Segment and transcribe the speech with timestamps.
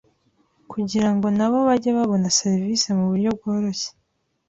[0.71, 3.89] kugira ngo na bo bajye babona serivisi mu buryo bworoshye